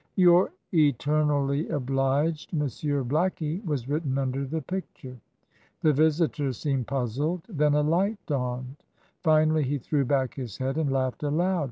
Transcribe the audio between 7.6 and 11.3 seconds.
a light dawned. Finally he threw back his head and laughed